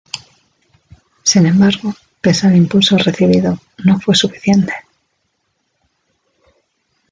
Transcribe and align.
Sin 1.21 1.45
embargo, 1.45 1.93
pese 2.21 2.47
al 2.47 2.55
impulso 2.57 2.97
recibido, 2.97 3.59
no 3.85 3.99
fue 3.99 4.15
suficiente. 4.15 4.73